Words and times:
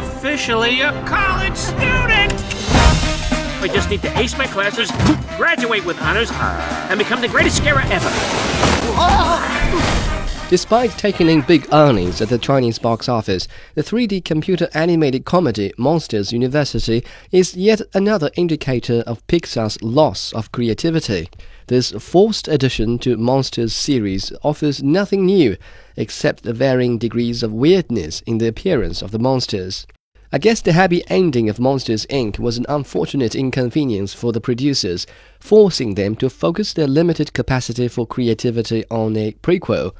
officially 0.00 0.80
a 0.80 0.92
college 1.04 1.56
student! 1.56 2.32
I 3.62 3.68
just 3.70 3.90
need 3.90 4.00
to 4.02 4.18
ace 4.18 4.36
my 4.38 4.46
classes, 4.46 4.90
graduate 5.36 5.84
with 5.84 6.00
honors, 6.00 6.30
and 6.32 6.98
become 6.98 7.20
the 7.20 7.28
greatest 7.28 7.58
scarer 7.58 7.82
ever. 7.84 8.10
Despite 10.48 10.92
taking 10.92 11.28
in 11.28 11.42
big 11.42 11.68
earnings 11.72 12.22
at 12.22 12.30
the 12.30 12.38
Chinese 12.38 12.78
box 12.78 13.08
office, 13.08 13.46
the 13.74 13.82
3D 13.82 14.24
computer 14.24 14.68
animated 14.72 15.26
comedy 15.26 15.72
Monsters 15.76 16.32
University 16.32 17.04
is 17.30 17.54
yet 17.54 17.82
another 17.92 18.30
indicator 18.36 19.04
of 19.06 19.24
Pixar's 19.26 19.80
loss 19.82 20.32
of 20.32 20.50
creativity. 20.50 21.28
This 21.70 21.92
forced 21.92 22.48
addition 22.48 22.98
to 22.98 23.16
Monsters 23.16 23.72
series 23.72 24.32
offers 24.42 24.82
nothing 24.82 25.24
new 25.24 25.56
except 25.96 26.42
the 26.42 26.52
varying 26.52 26.98
degrees 26.98 27.44
of 27.44 27.52
weirdness 27.52 28.22
in 28.22 28.38
the 28.38 28.48
appearance 28.48 29.02
of 29.02 29.12
the 29.12 29.20
monsters. 29.20 29.86
I 30.32 30.38
guess 30.38 30.60
the 30.60 30.72
happy 30.72 31.04
ending 31.06 31.48
of 31.48 31.60
Monsters 31.60 32.06
Inc. 32.06 32.40
was 32.40 32.58
an 32.58 32.66
unfortunate 32.68 33.36
inconvenience 33.36 34.12
for 34.12 34.32
the 34.32 34.40
producers, 34.40 35.06
forcing 35.38 35.94
them 35.94 36.16
to 36.16 36.28
focus 36.28 36.72
their 36.72 36.88
limited 36.88 37.34
capacity 37.34 37.86
for 37.86 38.04
creativity 38.04 38.82
on 38.90 39.16
a 39.16 39.30
prequel. 39.34 39.92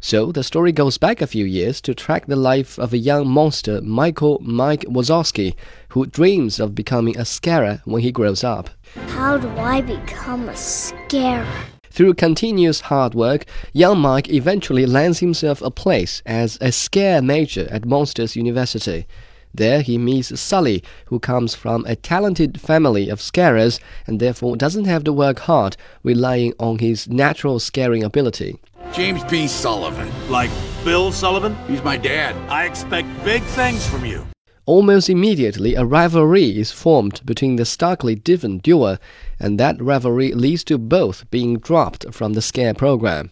So 0.00 0.30
the 0.30 0.44
story 0.44 0.72
goes 0.72 0.98
back 0.98 1.20
a 1.20 1.26
few 1.26 1.44
years 1.44 1.80
to 1.82 1.94
track 1.94 2.26
the 2.26 2.36
life 2.36 2.78
of 2.78 2.92
a 2.92 2.98
young 2.98 3.26
monster, 3.28 3.80
Michael 3.80 4.38
Mike 4.42 4.82
Wazowski, 4.82 5.54
who 5.88 6.06
dreams 6.06 6.60
of 6.60 6.74
becoming 6.74 7.16
a 7.16 7.24
scarer 7.24 7.80
when 7.84 8.02
he 8.02 8.12
grows 8.12 8.44
up. 8.44 8.70
How 9.08 9.38
do 9.38 9.48
I 9.48 9.80
become 9.80 10.48
a 10.48 10.56
scarer? 10.56 11.46
Through 11.90 12.14
continuous 12.14 12.82
hard 12.82 13.14
work, 13.14 13.46
young 13.72 13.98
Mike 13.98 14.28
eventually 14.28 14.84
lands 14.84 15.20
himself 15.20 15.62
a 15.62 15.70
place 15.70 16.20
as 16.26 16.58
a 16.60 16.70
scare 16.70 17.22
major 17.22 17.66
at 17.70 17.86
Monsters 17.86 18.36
University. 18.36 19.06
There 19.54 19.80
he 19.80 19.96
meets 19.96 20.38
Sully, 20.38 20.84
who 21.06 21.18
comes 21.18 21.54
from 21.54 21.86
a 21.86 21.96
talented 21.96 22.60
family 22.60 23.08
of 23.08 23.22
scarers 23.22 23.80
and 24.06 24.20
therefore 24.20 24.58
doesn't 24.58 24.84
have 24.84 25.04
to 25.04 25.12
work 25.14 25.38
hard, 25.38 25.78
relying 26.02 26.52
on 26.60 26.80
his 26.80 27.08
natural 27.08 27.58
scaring 27.58 28.04
ability. 28.04 28.60
James 28.96 29.22
P. 29.24 29.46
Sullivan. 29.46 30.10
Like 30.30 30.50
Bill 30.82 31.12
Sullivan? 31.12 31.54
He's 31.66 31.84
my 31.84 31.98
dad. 31.98 32.34
I 32.50 32.64
expect 32.64 33.06
big 33.22 33.42
things 33.42 33.86
from 33.86 34.06
you. 34.06 34.26
Almost 34.64 35.10
immediately, 35.10 35.74
a 35.74 35.84
rivalry 35.84 36.58
is 36.58 36.72
formed 36.72 37.20
between 37.26 37.56
the 37.56 37.66
starkly 37.66 38.14
different 38.14 38.62
duo, 38.62 38.96
and 39.38 39.60
that 39.60 39.82
rivalry 39.82 40.32
leads 40.32 40.64
to 40.64 40.78
both 40.78 41.30
being 41.30 41.58
dropped 41.58 42.14
from 42.14 42.32
the 42.32 42.40
Scare 42.40 42.72
program. 42.72 43.30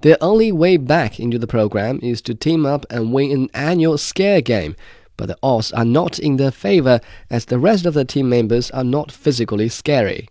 Their 0.00 0.16
only 0.20 0.50
way 0.50 0.78
back 0.78 1.20
into 1.20 1.38
the 1.38 1.46
program 1.46 2.00
is 2.02 2.20
to 2.22 2.34
team 2.34 2.66
up 2.66 2.84
and 2.90 3.12
win 3.12 3.30
an 3.30 3.48
annual 3.54 3.98
Scare 3.98 4.40
game, 4.40 4.74
but 5.16 5.28
the 5.28 5.38
odds 5.44 5.70
are 5.70 5.84
not 5.84 6.18
in 6.18 6.38
their 6.38 6.50
favor 6.50 7.00
as 7.30 7.44
the 7.44 7.60
rest 7.60 7.86
of 7.86 7.94
the 7.94 8.04
team 8.04 8.28
members 8.28 8.68
are 8.72 8.82
not 8.82 9.12
physically 9.12 9.68
scary. 9.68 10.28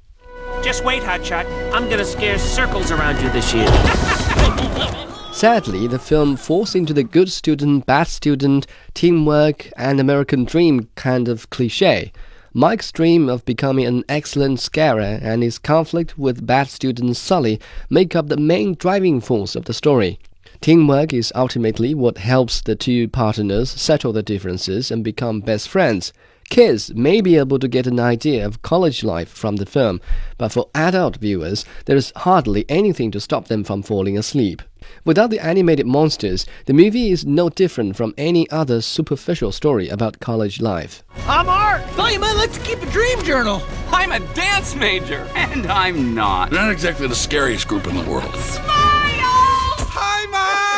Just 0.63 0.85
wait, 0.85 1.03
Hotshot. 1.03 1.45
I'm 1.73 1.89
gonna 1.89 2.05
scare 2.05 2.39
circles 2.39 2.89
around 2.89 3.21
you 3.21 3.29
this 3.31 3.53
year. 3.53 3.67
Sadly, 5.33 5.87
the 5.87 5.99
film 5.99 6.37
falls 6.37 6.73
into 6.73 6.93
the 6.93 7.03
good 7.03 7.29
student, 7.29 7.85
bad 7.85 8.07
student, 8.07 8.65
teamwork, 8.93 9.69
and 9.75 9.99
American 9.99 10.45
dream 10.45 10.87
kind 10.95 11.27
of 11.27 11.49
cliche. 11.49 12.13
Mike's 12.53 12.93
dream 12.93 13.27
of 13.27 13.43
becoming 13.43 13.85
an 13.85 14.05
excellent 14.07 14.61
scarer 14.61 15.19
and 15.21 15.43
his 15.43 15.59
conflict 15.59 16.17
with 16.17 16.45
bad 16.47 16.69
student 16.69 17.17
Sully 17.17 17.59
make 17.89 18.15
up 18.15 18.29
the 18.29 18.37
main 18.37 18.75
driving 18.75 19.19
force 19.19 19.57
of 19.57 19.65
the 19.65 19.73
story. 19.73 20.17
Teamwork 20.63 21.11
is 21.11 21.33
ultimately 21.35 21.93
what 21.93 22.17
helps 22.17 22.61
the 22.61 22.73
two 22.73 23.09
partners 23.09 23.69
settle 23.69 24.13
the 24.13 24.23
differences 24.23 24.91
and 24.91 25.03
become 25.03 25.41
best 25.41 25.67
friends. 25.67 26.13
Kids 26.49 26.93
may 26.95 27.19
be 27.19 27.35
able 27.35 27.59
to 27.59 27.67
get 27.67 27.85
an 27.85 27.99
idea 27.99 28.45
of 28.45 28.61
college 28.61 29.03
life 29.03 29.27
from 29.27 29.57
the 29.57 29.65
film, 29.65 29.99
but 30.37 30.53
for 30.53 30.69
adult 30.73 31.17
viewers, 31.17 31.65
there 31.83 31.97
is 31.97 32.13
hardly 32.15 32.63
anything 32.69 33.11
to 33.11 33.19
stop 33.19 33.49
them 33.49 33.65
from 33.65 33.83
falling 33.83 34.17
asleep. 34.17 34.61
Without 35.03 35.31
the 35.31 35.39
animated 35.41 35.85
monsters, 35.85 36.45
the 36.65 36.71
movie 36.71 37.11
is 37.11 37.25
no 37.25 37.49
different 37.49 37.97
from 37.97 38.13
any 38.17 38.49
other 38.49 38.79
superficial 38.79 39.51
story 39.51 39.89
about 39.89 40.21
college 40.21 40.61
life. 40.61 41.03
I'm 41.27 41.49
Art. 41.49 41.83
Thought 41.89 42.13
you 42.13 42.21
might 42.21 42.37
like 42.37 42.53
to 42.53 42.61
keep 42.61 42.81
a 42.81 42.89
dream 42.89 43.21
journal. 43.23 43.61
I'm 43.91 44.13
a 44.13 44.19
dance 44.33 44.75
major, 44.75 45.27
and 45.35 45.67
I'm 45.67 46.15
not. 46.15 46.51
We're 46.51 46.61
not 46.61 46.71
exactly 46.71 47.07
the 47.07 47.15
scariest 47.15 47.67
group 47.67 47.85
in 47.85 47.97
the 47.97 48.09
world. 48.09 48.33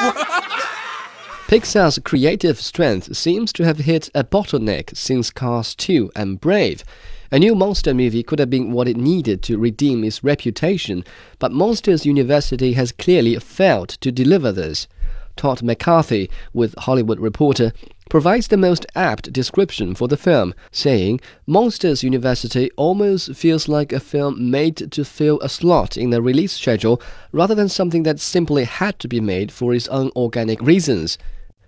Pixar's 1.47 1.99
creative 2.03 2.59
strength 2.59 3.15
seems 3.15 3.53
to 3.53 3.63
have 3.63 3.77
hit 3.77 4.09
a 4.13 4.23
bottleneck 4.23 4.95
since 4.95 5.29
Cars 5.29 5.75
2 5.75 6.11
and 6.15 6.41
Brave. 6.41 6.83
A 7.31 7.39
new 7.39 7.55
monster 7.55 7.93
movie 7.93 8.23
could 8.23 8.39
have 8.39 8.49
been 8.49 8.71
what 8.71 8.87
it 8.87 8.97
needed 8.97 9.41
to 9.43 9.57
redeem 9.57 10.03
its 10.03 10.23
reputation, 10.23 11.03
but 11.39 11.51
Monsters 11.51 12.05
University 12.05 12.73
has 12.73 12.91
clearly 12.91 13.37
failed 13.39 13.89
to 13.89 14.11
deliver 14.11 14.51
this. 14.51 14.87
Todd 15.35 15.63
McCarthy, 15.63 16.29
with 16.53 16.75
Hollywood 16.77 17.19
Reporter, 17.19 17.71
provides 18.09 18.47
the 18.47 18.57
most 18.57 18.85
apt 18.95 19.33
description 19.33 19.95
for 19.95 20.07
the 20.07 20.17
film, 20.17 20.53
saying, 20.71 21.19
Monsters 21.47 22.03
University 22.03 22.69
almost 22.77 23.33
feels 23.35 23.67
like 23.67 23.91
a 23.91 23.99
film 23.99 24.51
made 24.51 24.77
to 24.91 25.03
fill 25.03 25.39
a 25.41 25.49
slot 25.49 25.97
in 25.97 26.09
the 26.09 26.21
release 26.21 26.53
schedule 26.53 27.01
rather 27.31 27.55
than 27.55 27.69
something 27.69 28.03
that 28.03 28.19
simply 28.19 28.63
had 28.63 28.99
to 28.99 29.07
be 29.07 29.19
made 29.19 29.51
for 29.51 29.73
its 29.73 29.87
own 29.87 30.11
organic 30.15 30.61
reasons. 30.61 31.17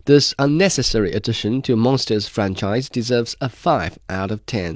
This 0.05 0.33
unnecessary 0.39 1.11
addition 1.11 1.61
to 1.63 1.75
Monsters 1.75 2.27
franchise 2.27 2.87
deserves 2.87 3.35
a 3.41 3.49
5 3.49 3.99
out 4.09 4.31
of 4.31 4.45
10. 4.45 4.75